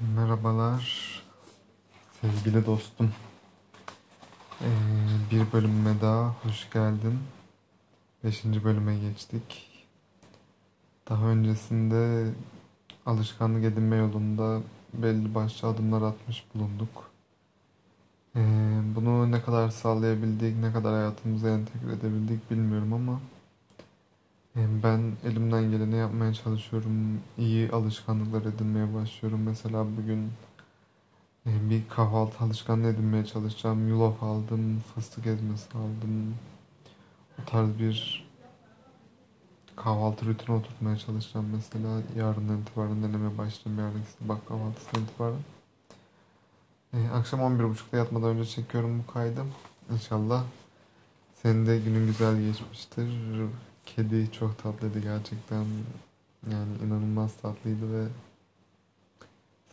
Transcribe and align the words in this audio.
Merhabalar 0.00 1.22
sevgili 2.20 2.66
dostum. 2.66 3.12
Ee, 4.60 4.66
bir 5.30 5.52
bölüme 5.52 6.00
daha 6.00 6.36
hoş 6.42 6.70
geldin. 6.70 7.18
Beşinci 8.24 8.64
bölüme 8.64 8.98
geçtik. 8.98 9.68
Daha 11.08 11.26
öncesinde 11.26 12.30
alışkanlık 13.06 13.64
edinme 13.64 13.96
yolunda 13.96 14.60
belli 14.94 15.34
başlı 15.34 15.68
adımlar 15.68 16.02
atmış 16.02 16.44
bulunduk. 16.54 17.10
Ee, 18.36 18.40
bunu 18.96 19.30
ne 19.30 19.42
kadar 19.42 19.68
sağlayabildik, 19.68 20.56
ne 20.56 20.72
kadar 20.72 20.94
hayatımıza 20.94 21.48
entegre 21.48 21.92
edebildik 21.92 22.50
bilmiyorum 22.50 22.92
ama 22.92 23.20
ben 24.56 25.12
elimden 25.24 25.70
geleni 25.70 25.96
yapmaya 25.96 26.34
çalışıyorum. 26.34 27.20
İyi 27.38 27.70
alışkanlıklar 27.70 28.52
edinmeye 28.52 28.94
başlıyorum. 28.94 29.42
Mesela 29.42 29.86
bugün 29.96 30.32
e, 31.46 31.70
bir 31.70 31.88
kahvaltı 31.88 32.44
alışkanlığı 32.44 32.88
edinmeye 32.88 33.26
çalışacağım. 33.26 33.88
Yulaf 33.88 34.22
aldım, 34.22 34.80
fıstık 34.94 35.26
ezmesi 35.26 35.68
aldım. 35.68 36.34
O 37.42 37.44
tarz 37.50 37.78
bir 37.78 38.26
kahvaltı 39.76 40.26
rutini 40.26 40.56
oturtmaya 40.56 40.96
çalışacağım. 40.96 41.46
Mesela 41.52 42.02
yarından 42.16 42.58
itibaren 42.58 43.02
denemeye 43.02 43.38
başlayacağım. 43.38 43.78
Yarınki 43.78 44.10
sabah 44.18 44.38
kahvaltısından 44.48 45.04
itibaren. 45.04 45.40
E, 46.92 47.08
akşam 47.08 47.40
11.30'da 47.40 47.96
yatmadan 47.96 48.28
önce 48.28 48.50
çekiyorum 48.50 48.98
bu 48.98 49.12
kaydı. 49.12 49.44
İnşallah 49.92 50.44
senin 51.42 51.66
de 51.66 51.78
günün 51.78 52.06
güzel 52.06 52.40
geçmiştir. 52.40 53.08
Kedi 53.96 54.32
çok 54.32 54.58
tatlıydı 54.58 54.98
gerçekten. 54.98 55.64
Yani 56.50 56.68
inanılmaz 56.86 57.36
tatlıydı 57.36 57.92
ve 57.92 58.06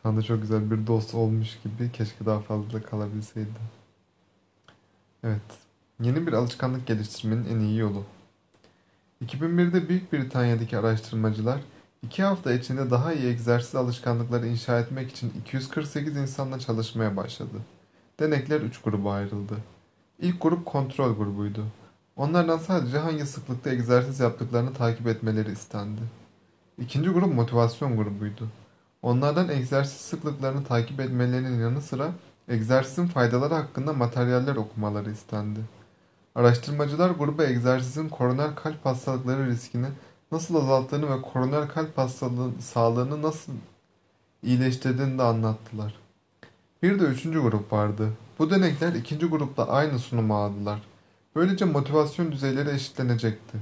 sana 0.03 0.21
çok 0.21 0.41
güzel 0.41 0.71
bir 0.71 0.88
dost 0.88 1.16
olmuş 1.16 1.59
gibi 1.63 1.91
keşke 1.91 2.26
daha 2.26 2.40
fazla 2.40 2.82
kalabilseydi. 2.82 3.60
Evet. 5.23 5.41
Yeni 6.01 6.27
bir 6.27 6.34
alışkanlık 6.34 6.88
geliştirmenin 6.88 7.45
en 7.45 7.60
iyi 7.60 7.77
yolu. 7.77 8.04
2001'de 9.26 9.90
Büyük 9.90 10.13
Britanya'daki 10.13 10.77
araştırmacılar 10.77 11.62
2 12.04 12.23
hafta 12.23 12.54
içinde 12.54 12.90
daha 12.90 13.13
iyi 13.13 13.27
egzersiz 13.27 13.76
alışkanlıkları 13.76 14.48
inşa 14.48 14.79
etmek 14.79 15.12
için 15.12 15.34
248 15.41 16.18
insanla 16.18 16.60
çalışmaya 16.60 17.18
başladı. 17.18 17.57
Denekler 18.20 18.62
3 18.62 18.82
gruba 18.82 19.13
ayrıldı. 19.13 19.57
İlk 20.20 20.41
grup 20.41 20.65
kontrol 20.65 21.15
grubuydu. 21.15 21.65
Onlardan 22.18 22.57
sadece 22.57 22.98
hangi 22.98 23.26
sıklıkta 23.26 23.70
egzersiz 23.70 24.20
yaptıklarını 24.20 24.73
takip 24.73 25.07
etmeleri 25.07 25.51
istendi. 25.51 26.01
İkinci 26.77 27.10
grup 27.10 27.34
motivasyon 27.34 27.98
grubuydu. 27.98 28.48
Onlardan 29.01 29.49
egzersiz 29.49 30.01
sıklıklarını 30.01 30.63
takip 30.63 30.99
etmelerinin 30.99 31.60
yanı 31.60 31.82
sıra 31.82 32.12
egzersizin 32.48 33.07
faydaları 33.07 33.54
hakkında 33.54 33.93
materyaller 33.93 34.55
okumaları 34.55 35.12
istendi. 35.12 35.60
Araştırmacılar 36.35 37.10
gruba 37.10 37.43
egzersizin 37.43 38.10
koroner 38.10 38.55
kalp 38.55 38.85
hastalıkları 38.85 39.48
riskini 39.48 39.88
nasıl 40.32 40.55
azalttığını 40.55 41.18
ve 41.18 41.21
koroner 41.21 41.68
kalp 41.68 41.98
hastalığı 41.98 42.51
sağlığını 42.62 43.21
nasıl 43.21 43.54
iyileştirdiğini 44.43 45.18
de 45.18 45.23
anlattılar. 45.23 45.95
Bir 46.84 46.99
de 46.99 47.04
üçüncü 47.04 47.41
grup 47.41 47.73
vardı. 47.73 48.10
Bu 48.40 48.49
denekler 48.49 48.93
ikinci 48.93 49.26
grupla 49.26 49.68
aynı 49.68 49.99
sunumu 49.99 50.35
aldılar. 50.35 50.79
Böylece 51.38 51.66
motivasyon 51.66 52.32
düzeyleri 52.32 52.70
eşitlenecekti. 52.70 53.57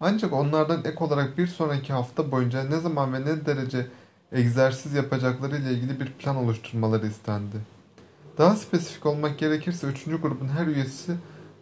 Ancak 0.00 0.32
onlardan 0.32 0.84
ek 0.84 1.04
olarak 1.04 1.38
bir 1.38 1.46
sonraki 1.46 1.92
hafta 1.92 2.30
boyunca 2.30 2.64
ne 2.64 2.80
zaman 2.80 3.12
ve 3.12 3.20
ne 3.20 3.46
derece 3.46 3.86
egzersiz 4.32 4.94
yapacakları 4.94 5.56
ile 5.56 5.72
ilgili 5.72 6.00
bir 6.00 6.12
plan 6.12 6.36
oluşturmaları 6.36 7.06
istendi. 7.06 7.56
Daha 8.38 8.56
spesifik 8.56 9.06
olmak 9.06 9.38
gerekirse 9.38 9.86
üçüncü 9.86 10.20
grubun 10.20 10.48
her 10.48 10.66
üyesi 10.66 11.12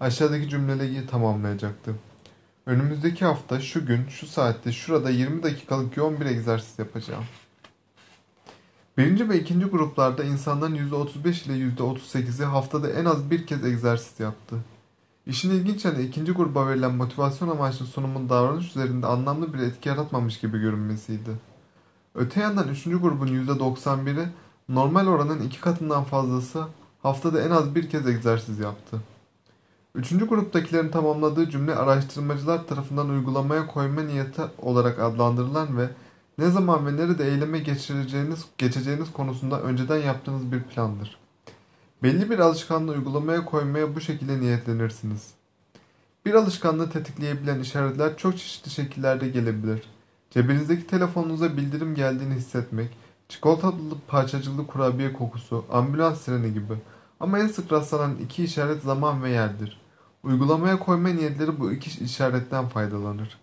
aşağıdaki 0.00 0.48
cümleleri 0.48 1.06
tamamlayacaktı. 1.06 1.94
Önümüzdeki 2.66 3.24
hafta 3.24 3.60
şu 3.60 3.86
gün 3.86 4.08
şu 4.08 4.26
saatte 4.26 4.72
şurada 4.72 5.10
20 5.10 5.42
dakikalık 5.42 5.96
yoğun 5.96 6.20
bir 6.20 6.26
egzersiz 6.26 6.78
yapacağım. 6.78 7.24
Birinci 8.98 9.28
ve 9.28 9.40
ikinci 9.40 9.66
gruplarda 9.66 10.24
insanların 10.24 10.90
%35 10.90 11.46
ile 11.46 11.74
%38'i 11.74 12.44
haftada 12.44 12.90
en 12.90 13.04
az 13.04 13.30
bir 13.30 13.46
kez 13.46 13.64
egzersiz 13.64 14.20
yaptı. 14.20 14.56
İşin 15.30 15.50
ilginç 15.50 15.84
yanı 15.84 16.00
ikinci 16.00 16.32
gruba 16.32 16.66
verilen 16.66 16.94
motivasyon 16.94 17.48
amaçlı 17.48 17.86
sunumun 17.86 18.28
davranış 18.28 18.70
üzerinde 18.70 19.06
anlamlı 19.06 19.54
bir 19.54 19.58
etki 19.58 19.88
yaratmamış 19.88 20.40
gibi 20.40 20.58
görünmesiydi. 20.58 21.30
Öte 22.14 22.40
yandan 22.40 22.68
üçüncü 22.68 23.00
grubun 23.00 23.26
%91'i 23.26 24.28
normal 24.68 25.06
oranın 25.06 25.42
iki 25.42 25.60
katından 25.60 26.04
fazlası 26.04 26.64
haftada 27.02 27.42
en 27.42 27.50
az 27.50 27.74
bir 27.74 27.90
kez 27.90 28.06
egzersiz 28.06 28.58
yaptı. 28.58 29.00
Üçüncü 29.94 30.28
gruptakilerin 30.28 30.88
tamamladığı 30.88 31.50
cümle 31.50 31.74
araştırmacılar 31.74 32.66
tarafından 32.66 33.08
uygulamaya 33.08 33.66
koyma 33.66 34.02
niyeti 34.02 34.42
olarak 34.58 34.98
adlandırılan 34.98 35.78
ve 35.78 35.90
ne 36.38 36.50
zaman 36.50 36.86
ve 36.86 36.96
nerede 36.96 37.28
eyleme 37.28 37.58
geçireceğiniz, 37.58 38.44
geçeceğiniz 38.58 39.12
konusunda 39.12 39.62
önceden 39.62 39.98
yaptığınız 39.98 40.52
bir 40.52 40.62
plandır. 40.62 41.19
Belli 42.02 42.30
bir 42.30 42.38
alışkanlığı 42.38 42.92
uygulamaya 42.92 43.44
koymaya 43.44 43.94
bu 43.94 44.00
şekilde 44.00 44.40
niyetlenirsiniz. 44.40 45.30
Bir 46.26 46.34
alışkanlığı 46.34 46.90
tetikleyebilen 46.90 47.60
işaretler 47.60 48.16
çok 48.16 48.38
çeşitli 48.38 48.70
şekillerde 48.70 49.28
gelebilir. 49.28 49.82
Cebinizdeki 50.30 50.86
telefonunuza 50.86 51.56
bildirim 51.56 51.94
geldiğini 51.94 52.34
hissetmek, 52.34 52.90
çikolatalı 53.28 53.72
parçacıklı 54.08 54.66
kurabiye 54.66 55.12
kokusu, 55.12 55.64
ambulans 55.72 56.20
sireni 56.20 56.52
gibi. 56.52 56.74
Ama 57.20 57.38
en 57.38 57.46
sık 57.46 57.72
rastlanan 57.72 58.16
iki 58.16 58.44
işaret 58.44 58.82
zaman 58.82 59.22
ve 59.22 59.30
yerdir. 59.30 59.80
Uygulamaya 60.22 60.78
koyma 60.78 61.08
niyetleri 61.08 61.60
bu 61.60 61.72
iki 61.72 62.04
işaretten 62.04 62.68
faydalanır. 62.68 63.38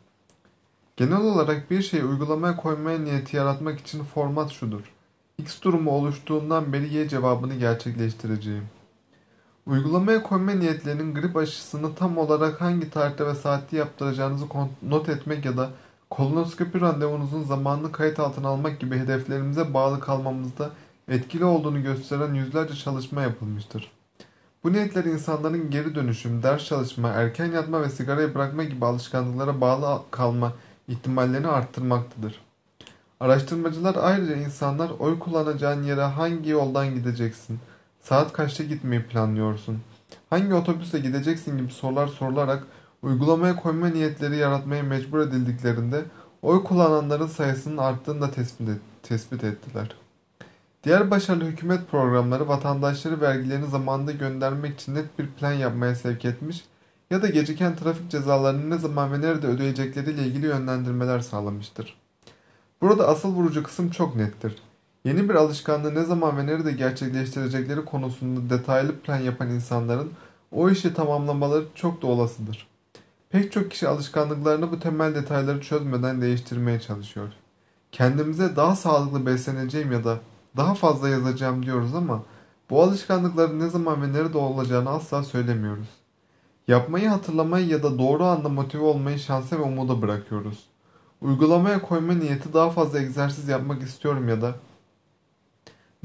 Genel 0.96 1.22
olarak 1.22 1.72
bir 1.72 1.82
şeyi 1.82 2.04
uygulamaya 2.04 2.56
koymaya 2.56 3.00
niyeti 3.00 3.38
yaratmak 3.38 3.80
için 3.80 4.04
format 4.04 4.52
şudur. 4.52 4.97
X 5.42 5.62
durumu 5.62 5.92
oluştuğundan 5.92 6.74
beri 6.74 6.94
Y 6.94 7.10
cevabını 7.10 7.56
gerçekleştireceğim. 7.56 8.64
Uygulamaya 9.66 10.24
koyma 10.24 10.52
niyetlerinin 10.52 11.14
grip 11.14 11.38
aşısını 11.38 11.96
tam 11.96 12.18
olarak 12.18 12.62
hangi 12.62 12.90
tarihte 12.90 13.28
ve 13.28 13.36
saatte 13.36 13.78
yaptıracağınızı 13.78 14.46
not 14.82 15.10
etmek 15.10 15.46
ya 15.46 15.58
da 15.58 15.70
kolonoskopi 16.10 16.82
randevunuzun 16.82 17.44
zamanını 17.44 17.92
kayıt 17.92 18.20
altına 18.20 18.48
almak 18.48 18.80
gibi 18.80 18.98
hedeflerimize 18.98 19.74
bağlı 19.74 20.00
kalmamızda 20.00 20.70
etkili 21.08 21.46
olduğunu 21.46 21.84
gösteren 21.84 22.34
yüzlerce 22.34 22.76
çalışma 22.76 23.22
yapılmıştır. 23.22 23.92
Bu 24.64 24.74
niyetler 24.74 25.06
insanların 25.06 25.72
geri 25.72 25.96
dönüşüm, 25.96 26.44
ders 26.44 26.66
çalışma, 26.66 27.10
erken 27.10 27.52
yatma 27.52 27.82
ve 27.82 27.90
sigarayı 27.90 28.36
bırakma 28.36 28.64
gibi 28.64 28.86
alışkanlıklara 28.86 29.62
bağlı 29.62 30.02
kalma 30.12 30.54
ihtimallerini 30.88 31.48
arttırmaktadır. 31.48 32.47
Araştırmacılar 33.20 33.96
ayrıca 33.96 34.36
insanlar 34.36 34.90
oy 35.00 35.20
kullanacağın 35.20 35.84
yere 35.84 36.02
hangi 36.02 36.50
yoldan 36.50 36.96
gideceksin, 36.96 37.60
saat 38.02 38.34
kaçta 38.34 38.64
gitmeyi 38.64 39.04
planlıyorsun, 39.04 39.80
hangi 40.30 40.54
otobüse 40.54 41.00
gideceksin 41.00 41.58
gibi 41.58 41.72
sorular 41.72 42.08
sorularak 42.08 42.64
uygulamaya 43.02 43.56
koyma 43.56 43.88
niyetleri 43.88 44.38
yaratmaya 44.38 44.84
mecbur 44.84 45.20
edildiklerinde 45.20 46.04
oy 46.42 46.64
kullananların 46.64 47.28
sayısının 47.28 47.78
arttığını 47.78 48.22
da 48.22 48.32
tespit, 48.32 48.70
et, 48.70 48.82
tespit 49.04 49.44
ettiler. 49.44 49.96
Diğer 50.84 51.12
başarılı 51.12 51.46
hükümet 51.46 51.92
programları 51.92 52.48
vatandaşları 52.48 53.22
vergilerini 53.22 53.68
zamanında 53.68 54.12
göndermek 54.12 54.80
için 54.80 54.96
net 54.96 55.20
bir 55.20 55.28
plan 55.28 55.54
yapmaya 55.54 55.96
sevk 55.96 56.26
etmiş 56.26 56.64
ya 57.12 57.22
da 57.22 57.28
geciken 57.28 57.76
trafik 57.76 58.12
cezalarını 58.12 58.70
ne 58.70 58.78
zaman 58.78 59.14
ve 59.14 59.22
nerede 59.22 59.48
ödeyecekleriyle 59.48 60.24
ilgili 60.24 60.46
yönlendirmeler 60.46 61.20
sağlamıştır. 61.20 62.07
Burada 62.82 63.08
asıl 63.08 63.30
vurucu 63.30 63.64
kısım 63.64 63.90
çok 63.90 64.16
nettir. 64.16 64.56
Yeni 65.06 65.30
bir 65.30 65.36
alışkanlığı 65.36 65.96
ne 65.96 66.04
zaman 66.04 66.38
ve 66.38 66.46
nerede 66.46 66.72
gerçekleştirecekleri 66.72 67.86
konusunda 67.86 68.58
detaylı 68.58 69.00
plan 69.00 69.18
yapan 69.18 69.50
insanların 69.50 70.12
o 70.52 70.70
işi 70.70 70.94
tamamlamaları 70.94 71.66
çok 71.76 72.02
da 72.02 72.08
olasıdır. 72.08 72.68
Pek 73.30 73.52
çok 73.52 73.72
kişi 73.72 73.88
alışkanlıklarını 73.88 74.72
bu 74.72 74.80
temel 74.80 75.16
detayları 75.16 75.62
çözmeden 75.62 76.22
değiştirmeye 76.22 76.80
çalışıyor. 76.80 77.28
Kendimize 77.92 78.56
daha 78.56 78.76
sağlıklı 78.76 79.26
besleneceğim 79.26 79.92
ya 79.92 80.04
da 80.04 80.20
daha 80.58 80.74
fazla 80.74 81.10
yazacağım 81.10 81.66
diyoruz 81.66 81.96
ama 81.96 82.24
bu 82.70 82.84
alışkanlıkların 82.84 83.60
ne 83.60 83.70
zaman 83.70 84.02
ve 84.02 84.14
nerede 84.14 84.38
olacağını 84.38 84.90
asla 84.90 85.24
söylemiyoruz. 85.24 85.88
Yapmayı 86.68 87.10
hatırlamayı 87.10 87.68
ya 87.68 87.84
da 87.84 88.00
doğru 88.00 88.24
anda 88.24 88.50
motive 88.50 88.84
olmayı 88.84 89.20
şansa 89.20 89.58
ve 89.58 89.62
umuda 89.62 90.02
bırakıyoruz. 90.02 90.64
Uygulamaya 91.22 91.82
koyma 91.82 92.14
niyeti 92.14 92.54
daha 92.54 92.70
fazla 92.70 93.00
egzersiz 93.00 93.48
yapmak 93.48 93.82
istiyorum 93.82 94.30
ya 94.30 94.42
da 94.42 94.56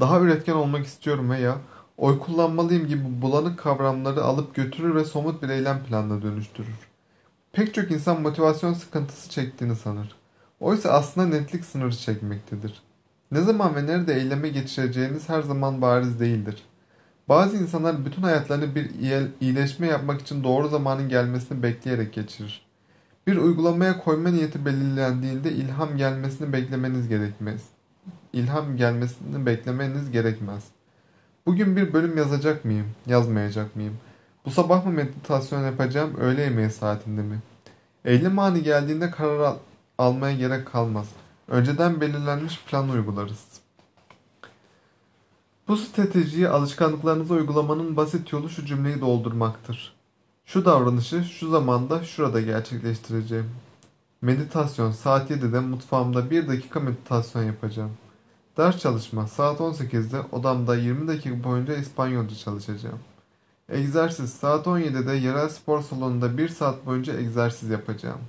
daha 0.01 0.21
üretken 0.21 0.55
olmak 0.55 0.87
istiyorum 0.87 1.31
veya 1.31 1.59
oy 1.97 2.19
kullanmalıyım 2.19 2.87
gibi 2.87 3.23
bulanık 3.23 3.59
kavramları 3.59 4.25
alıp 4.25 4.55
götürür 4.55 4.95
ve 4.95 5.05
somut 5.05 5.43
bir 5.43 5.49
eylem 5.49 5.85
planına 5.85 6.23
dönüştürür. 6.23 6.75
Pek 7.53 7.75
çok 7.75 7.91
insan 7.91 8.23
motivasyon 8.23 8.73
sıkıntısı 8.73 9.31
çektiğini 9.31 9.77
sanır. 9.77 10.15
Oysa 10.61 10.91
aslında 10.91 11.27
netlik 11.27 11.65
sınırı 11.65 11.97
çekmektedir. 11.97 12.83
Ne 13.33 13.41
zaman 13.41 13.75
ve 13.75 13.87
nerede 13.87 14.15
eyleme 14.15 14.49
geçireceğiniz 14.49 15.29
her 15.29 15.43
zaman 15.43 15.83
bariz 15.83 16.21
değildir. 16.21 16.63
Bazı 17.29 17.57
insanlar 17.57 18.05
bütün 18.05 18.23
hayatlarını 18.23 18.75
bir 18.75 18.91
iyileşme 19.41 19.87
yapmak 19.87 20.21
için 20.21 20.45
doğru 20.45 20.69
zamanın 20.69 21.09
gelmesini 21.09 21.63
bekleyerek 21.63 22.13
geçirir. 22.13 22.67
Bir 23.27 23.37
uygulamaya 23.37 23.99
koyma 23.99 24.31
niyeti 24.31 24.65
belirlendiğinde 24.65 25.53
ilham 25.53 25.97
gelmesini 25.97 26.53
beklemeniz 26.53 27.09
gerekmez. 27.09 27.63
İlham 28.33 28.77
gelmesini 28.77 29.47
beklemeniz 29.47 30.11
gerekmez. 30.11 30.65
Bugün 31.47 31.77
bir 31.77 31.93
bölüm 31.93 32.17
yazacak 32.17 32.65
mıyım, 32.65 32.87
yazmayacak 33.07 33.77
mıyım? 33.77 33.97
Bu 34.45 34.51
sabah 34.51 34.87
mı 34.87 34.93
meditasyon 34.93 35.65
yapacağım, 35.65 36.17
öğle 36.17 36.43
yemeği 36.43 36.71
saatinde 36.71 37.23
mi? 37.23 37.39
Eylem 38.05 38.39
anı 38.39 38.59
geldiğinde 38.59 39.11
karar 39.11 39.41
al 39.41 39.57
almaya 39.99 40.37
gerek 40.37 40.67
kalmaz. 40.67 41.09
Önceden 41.49 42.01
belirlenmiş 42.01 42.61
plan 42.65 42.89
uygularız. 42.89 43.45
Bu 45.69 45.77
stratejiyi 45.77 46.49
alışkanlıklarınıza 46.49 47.35
uygulamanın 47.35 47.97
basit 47.97 48.33
yolu 48.33 48.49
şu 48.49 48.67
cümleyi 48.67 49.01
doldurmaktır. 49.01 50.02
Şu 50.47 50.65
davranışı 50.65 51.25
şu 51.25 51.51
zamanda 51.51 52.05
şurada 52.05 52.41
gerçekleştireceğim. 52.41 53.51
Meditasyon 54.23 54.93
saat 54.93 55.31
7'de 55.31 55.61
mutfağımda 55.61 56.31
1 56.31 56.49
dakika 56.49 56.81
meditasyon 56.81 57.43
yapacağım. 57.43 57.93
Ders 58.57 58.79
çalışma 58.79 59.27
saat 59.27 59.61
18'de 59.61 60.21
odamda 60.33 60.77
20 60.77 61.09
dakika 61.09 61.45
boyunca 61.45 61.77
İspanyolca 61.77 62.37
çalışacağım. 62.37 62.99
Egzersiz 63.69 64.33
saat 64.33 64.67
17'de 64.67 65.13
yerel 65.13 65.49
spor 65.49 65.83
salonunda 65.83 66.39
1 66.39 66.49
saat 66.49 66.87
boyunca 66.87 67.19
egzersiz 67.19 67.71
yapacağım. 67.71 68.21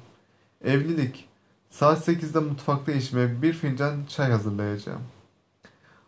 Evlilik 0.63 1.29
saat 1.69 2.07
8'de 2.07 2.39
mutfakta 2.39 2.91
işime 2.91 3.41
bir 3.41 3.53
fincan 3.53 4.05
çay 4.09 4.31
hazırlayacağım. 4.31 5.01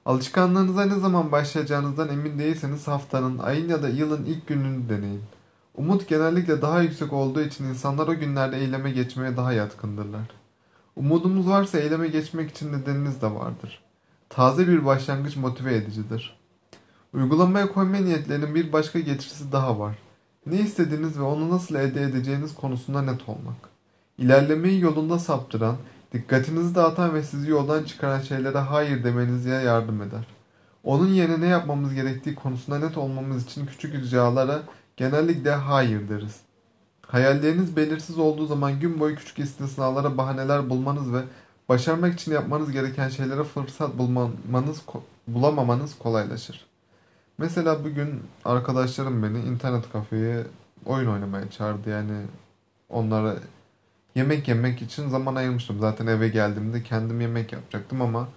Alışkanlığınıza 0.05 0.85
ne 0.85 0.99
zaman 0.99 1.31
başlayacağınızdan 1.31 2.09
emin 2.09 2.39
değilseniz 2.39 2.87
haftanın, 2.87 3.37
ayın 3.37 3.69
ya 3.69 3.83
da 3.83 3.89
yılın 3.89 4.25
ilk 4.25 4.47
gününü 4.47 4.89
deneyin. 4.89 5.23
Umut 5.77 6.07
genellikle 6.07 6.61
daha 6.61 6.81
yüksek 6.81 7.13
olduğu 7.13 7.41
için 7.41 7.65
insanlar 7.65 8.07
o 8.07 8.15
günlerde 8.15 8.57
eyleme 8.57 8.91
geçmeye 8.91 9.37
daha 9.37 9.53
yatkındırlar. 9.53 10.29
Umudumuz 10.95 11.49
varsa 11.49 11.79
eyleme 11.79 12.07
geçmek 12.07 12.51
için 12.51 12.73
nedeniniz 12.73 13.21
de 13.21 13.31
vardır. 13.31 13.83
Taze 14.29 14.67
bir 14.67 14.85
başlangıç 14.85 15.35
motive 15.35 15.75
edicidir. 15.75 16.39
Uygulamaya 17.13 17.73
koyma 17.73 17.97
niyetlerinin 17.97 18.55
bir 18.55 18.73
başka 18.73 18.99
getirisi 18.99 19.51
daha 19.51 19.79
var. 19.79 19.97
Ne 20.45 20.59
istediğiniz 20.59 21.19
ve 21.19 21.23
onu 21.23 21.49
nasıl 21.49 21.75
elde 21.75 22.01
edeceğiniz 22.01 22.55
konusunda 22.55 23.01
net 23.01 23.29
olmak. 23.29 23.57
İlerlemeyi 24.17 24.81
yolunda 24.81 25.19
saptıran, 25.19 25.75
dikkatinizi 26.13 26.75
dağıtan 26.75 27.13
ve 27.13 27.23
sizi 27.23 27.51
yoldan 27.51 27.83
çıkaran 27.83 28.19
şeylere 28.19 28.57
hayır 28.57 29.03
demenize 29.03 29.49
yardım 29.49 30.01
eder. 30.01 30.27
Onun 30.83 31.07
yerine 31.07 31.41
ne 31.41 31.47
yapmamız 31.47 31.93
gerektiği 31.93 32.35
konusunda 32.35 32.79
net 32.79 32.97
olmamız 32.97 33.43
için 33.43 33.65
küçük 33.65 33.95
ricalara 33.95 34.61
genellikle 34.97 35.51
hayır 35.51 36.09
deriz. 36.09 36.41
Hayalleriniz 37.07 37.75
belirsiz 37.75 38.17
olduğu 38.17 38.45
zaman 38.45 38.79
gün 38.79 38.99
boyu 38.99 39.15
küçük 39.15 39.39
istisnalara 39.39 40.17
bahaneler 40.17 40.69
bulmanız 40.69 41.13
ve 41.13 41.21
başarmak 41.69 42.13
için 42.13 42.31
yapmanız 42.31 42.71
gereken 42.71 43.09
şeylere 43.09 43.43
fırsat 43.43 43.97
bulmanız, 43.97 44.81
bulamamanız 45.27 45.97
kolaylaşır. 45.97 46.65
Mesela 47.37 47.83
bugün 47.83 48.23
arkadaşlarım 48.45 49.23
beni 49.23 49.39
internet 49.39 49.91
kafeye 49.91 50.43
oyun 50.85 51.09
oynamaya 51.09 51.49
çağırdı. 51.49 51.89
Yani 51.89 52.21
onlara 52.89 53.35
yemek 54.15 54.47
yemek 54.47 54.81
için 54.81 55.09
zaman 55.09 55.35
ayırmıştım. 55.35 55.79
Zaten 55.79 56.07
eve 56.07 56.27
geldiğimde 56.27 56.83
kendim 56.83 57.21
yemek 57.21 57.53
yapacaktım 57.53 58.01
ama 58.01 58.27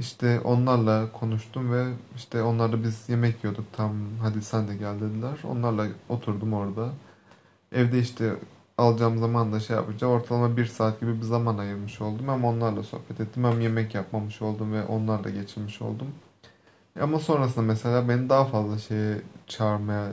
işte 0.00 0.40
onlarla 0.40 1.12
konuştum 1.12 1.72
ve 1.72 1.92
işte 2.16 2.42
onlarla 2.42 2.82
biz 2.82 3.08
yemek 3.08 3.44
yiyorduk. 3.44 3.64
Tam 3.72 3.92
hadi 4.22 4.42
sen 4.42 4.68
de 4.68 4.76
gel 4.76 5.00
dediler. 5.00 5.38
Onlarla 5.44 5.86
oturdum 6.08 6.52
orada. 6.52 6.90
Evde 7.72 7.98
işte 7.98 8.36
alacağım 8.78 9.18
zaman 9.18 9.52
da 9.52 9.60
şey 9.60 9.76
yapacağım. 9.76 10.12
Ortalama 10.12 10.56
bir 10.56 10.66
saat 10.66 11.00
gibi 11.00 11.16
bir 11.16 11.22
zaman 11.22 11.58
ayırmış 11.58 12.00
oldum. 12.00 12.28
Hem 12.28 12.44
onlarla 12.44 12.82
sohbet 12.82 13.20
ettim 13.20 13.44
hem 13.44 13.60
yemek 13.60 13.94
yapmamış 13.94 14.42
oldum 14.42 14.72
ve 14.72 14.84
onlarla 14.84 15.30
geçirmiş 15.30 15.82
oldum. 15.82 16.08
Ama 17.00 17.18
sonrasında 17.18 17.64
mesela 17.64 18.08
beni 18.08 18.28
daha 18.28 18.44
fazla 18.44 18.78
şeye 18.78 19.22
çağırmaya 19.46 20.08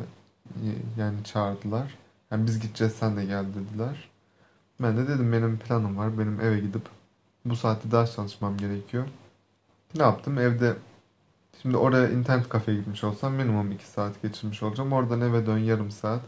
yani 0.97 1.23
çağırdılar. 1.23 1.97
Yani 2.31 2.47
biz 2.47 2.59
gideceğiz 2.59 2.93
sen 2.93 3.17
de 3.17 3.25
gel 3.25 3.45
dediler. 3.55 4.09
Ben 4.81 4.97
de 4.97 5.07
dedim 5.07 5.33
benim 5.33 5.59
planım 5.59 5.97
var. 5.97 6.19
Benim 6.19 6.41
eve 6.41 6.59
gidip 6.59 6.81
bu 7.45 7.55
saatte 7.55 7.91
ders 7.91 8.15
çalışmam 8.15 8.57
gerekiyor. 8.57 9.07
Ne 9.95 10.03
yaptım? 10.03 10.37
Evde 10.37 10.75
şimdi 11.61 11.77
oraya 11.77 12.09
internet 12.09 12.49
kafeye 12.49 12.77
gitmiş 12.77 13.03
olsam 13.03 13.33
minimum 13.33 13.71
2 13.71 13.85
saat 13.85 14.21
geçirmiş 14.21 14.63
olacağım. 14.63 14.93
Oradan 14.93 15.21
eve 15.21 15.45
dön 15.45 15.57
yarım 15.57 15.91
saat. 15.91 16.21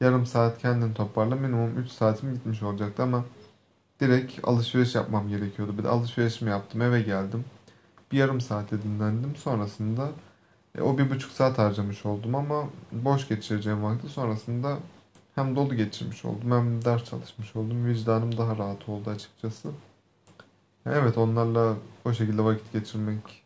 Yarım 0.00 0.26
saat 0.26 0.58
kendini 0.58 0.94
toparla 0.94 1.36
minimum 1.36 1.78
3 1.78 1.88
saatim 1.90 2.34
gitmiş 2.34 2.62
olacaktı 2.62 3.02
ama 3.02 3.24
direkt 4.00 4.48
alışveriş 4.48 4.94
yapmam 4.94 5.28
gerekiyordu. 5.28 5.78
Bir 5.78 5.84
de 5.84 5.88
alışverişimi 5.88 6.50
yaptım 6.50 6.82
eve 6.82 7.02
geldim. 7.02 7.44
Bir 8.12 8.18
yarım 8.18 8.40
saate 8.40 8.82
dinlendim. 8.82 9.36
Sonrasında 9.36 10.10
e, 10.78 10.82
o 10.82 10.98
bir 10.98 11.10
buçuk 11.10 11.32
saat 11.32 11.58
harcamış 11.58 12.06
oldum 12.06 12.34
ama 12.34 12.64
boş 12.92 13.28
geçireceğim 13.28 13.82
vakti 13.82 14.08
sonrasında 14.08 14.78
hem 15.34 15.56
dolu 15.56 15.74
geçirmiş 15.74 16.24
oldum 16.24 16.50
hem 16.50 16.84
ders 16.84 17.04
çalışmış 17.04 17.56
oldum. 17.56 17.86
Vicdanım 17.86 18.38
daha 18.38 18.56
rahat 18.58 18.88
oldu 18.88 19.10
açıkçası. 19.10 19.68
Evet 20.90 21.18
onlarla 21.18 21.76
o 22.04 22.12
şekilde 22.12 22.44
vakit 22.44 22.72
geçirmek 22.72 23.42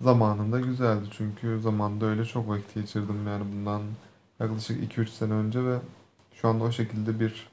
zamanında 0.00 0.60
güzeldi. 0.60 1.04
Çünkü 1.10 1.60
zamanda 1.60 2.06
öyle 2.06 2.24
çok 2.24 2.48
vakit 2.48 2.74
geçirdim 2.74 3.26
yani 3.26 3.44
bundan 3.52 3.82
yaklaşık 4.40 4.92
2-3 4.92 5.06
sene 5.08 5.32
önce 5.32 5.64
ve 5.64 5.78
şu 6.34 6.48
anda 6.48 6.64
o 6.64 6.72
şekilde 6.72 7.20
bir 7.20 7.48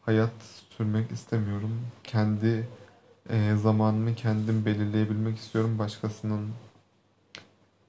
hayat 0.00 0.32
sürmek 0.70 1.12
istemiyorum. 1.12 1.80
Kendi 2.04 2.68
e, 3.28 3.56
zamanımı 3.56 4.14
kendim 4.14 4.64
belirleyebilmek 4.64 5.38
istiyorum. 5.38 5.78
Başkasının 5.78 6.50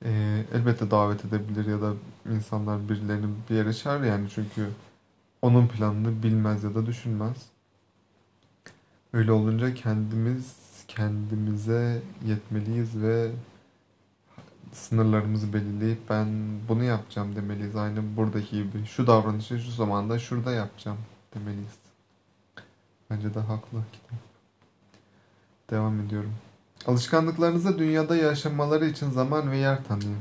e, 0.05 0.43
elbette 0.53 0.91
davet 0.91 1.25
edebilir 1.25 1.65
ya 1.65 1.81
da 1.81 1.93
insanlar 2.31 2.89
birilerini 2.89 3.27
bir 3.49 3.55
yere 3.55 3.73
çağır 3.73 4.03
yani 4.03 4.29
çünkü 4.35 4.69
onun 5.41 5.67
planını 5.67 6.23
bilmez 6.23 6.63
ya 6.63 6.75
da 6.75 6.85
düşünmez. 6.85 7.37
Öyle 9.13 9.31
olunca 9.31 9.73
kendimiz 9.73 10.70
kendimize 10.95 12.01
yetmeliyiz 12.25 13.01
ve 13.01 13.31
sınırlarımızı 14.71 15.53
belirleyip 15.53 16.09
ben 16.09 16.27
bunu 16.69 16.83
yapacağım 16.83 17.35
demeliyiz. 17.35 17.75
Aynı 17.75 18.17
buradaki 18.17 18.55
gibi. 18.55 18.85
Şu 18.85 19.07
davranışı 19.07 19.59
şu 19.59 19.71
zamanda 19.71 20.19
şurada 20.19 20.51
yapacağım 20.51 20.97
demeliyiz. 21.35 21.79
Bence 23.09 23.33
de 23.33 23.39
haklı 23.39 23.79
kitap. 23.91 24.19
Devam 25.69 25.99
ediyorum. 25.99 26.33
Alışkanlıklarınıza 26.87 27.77
dünyada 27.77 28.15
yaşamaları 28.15 28.85
için 28.85 29.09
zaman 29.09 29.51
ve 29.51 29.57
yer 29.57 29.83
tanıyın. 29.83 30.17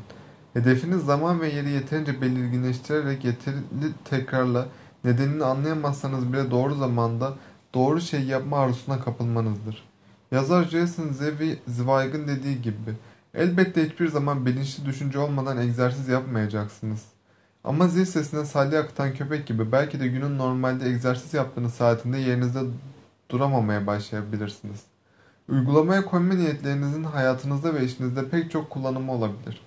Hedefiniz 0.53 1.05
zaman 1.05 1.41
ve 1.41 1.49
yeri 1.49 1.71
yeterince 1.71 2.21
belirginleştirerek 2.21 3.25
yeterli 3.25 3.93
tekrarla 4.05 4.69
nedenini 5.05 5.45
anlayamazsanız 5.45 6.33
bile 6.33 6.51
doğru 6.51 6.75
zamanda 6.75 7.35
doğru 7.75 8.01
şey 8.01 8.23
yapma 8.23 8.59
arzusuna 8.59 9.01
kapılmanızdır. 9.01 9.90
Yazar 10.31 10.65
Jason 10.65 11.09
Zweig'in 11.67 12.29
dediği 12.29 12.63
gibi 12.63 12.97
elbette 13.35 13.85
hiçbir 13.85 14.09
zaman 14.09 14.47
bilinçli 14.47 14.87
düşünce 14.87 15.19
olmadan 15.19 15.59
egzersiz 15.59 16.09
yapmayacaksınız. 16.09 17.05
Ama 17.65 17.89
zil 17.89 18.05
sesine 18.05 18.45
salya 18.45 18.81
akıtan 18.81 19.15
köpek 19.15 19.47
gibi 19.47 19.73
belki 19.73 20.01
de 20.01 20.09
günün 20.09 20.39
normalde 20.39 20.89
egzersiz 20.89 21.35
yaptığınız 21.35 21.75
saatinde 21.75 22.19
yerinizde 22.19 22.61
duramamaya 23.31 23.87
başlayabilirsiniz. 23.87 24.81
Uygulamaya 25.49 26.05
koyma 26.05 26.35
niyetlerinizin 26.35 27.05
hayatınızda 27.05 27.75
ve 27.75 27.85
işinizde 27.85 28.29
pek 28.29 28.51
çok 28.51 28.71
kullanımı 28.71 29.13
olabilir. 29.13 29.61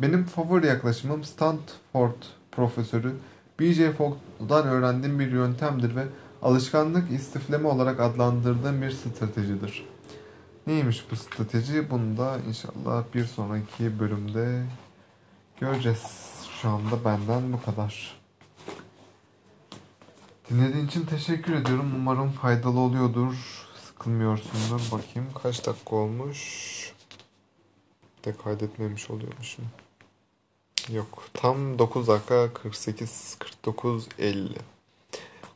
Benim 0.00 0.24
favori 0.24 0.66
yaklaşımım 0.66 1.24
Stanford 1.24 2.22
profesörü 2.52 3.12
B.J. 3.60 3.92
Fogg'dan 3.92 4.66
öğrendiğim 4.66 5.18
bir 5.18 5.32
yöntemdir 5.32 5.96
ve 5.96 6.04
alışkanlık 6.42 7.12
istifleme 7.12 7.68
olarak 7.68 8.00
adlandırdığım 8.00 8.82
bir 8.82 8.90
stratejidir. 8.90 9.93
Neymiş 10.66 11.04
bu 11.10 11.16
strateji? 11.16 11.90
Bunu 11.90 12.16
da 12.16 12.38
inşallah 12.48 13.04
bir 13.14 13.24
sonraki 13.24 13.98
bölümde 13.98 14.64
göreceğiz. 15.60 16.02
Şu 16.62 16.68
anda 16.68 17.04
benden 17.04 17.52
bu 17.52 17.62
kadar. 17.62 18.20
Dinlediğin 20.50 20.86
için 20.86 21.06
teşekkür 21.06 21.54
ediyorum. 21.54 21.92
Umarım 21.96 22.32
faydalı 22.32 22.78
oluyordur 22.78 23.64
sıkılmıyorsundur. 23.86 24.92
Bakayım 24.92 25.28
kaç 25.42 25.66
dakika 25.66 25.96
olmuş. 25.96 26.92
De 28.24 28.36
kaydetmemiş 28.36 29.10
oluyormuşum. 29.10 29.64
Yok. 30.92 31.28
Tam 31.34 31.78
9 31.78 32.08
dakika 32.08 32.52
48 32.52 33.36
49 33.38 34.08
50. 34.18 34.58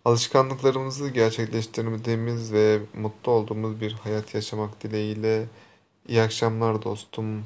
Alışkanlıklarımızı 0.09 1.09
gerçekleştirdiğimiz 1.09 2.53
ve 2.53 2.79
mutlu 2.95 3.33
olduğumuz 3.33 3.81
bir 3.81 3.93
hayat 3.93 4.35
yaşamak 4.35 4.83
dileğiyle 4.83 5.47
İyi 6.09 6.23
akşamlar 6.23 6.83
dostum. 6.83 7.45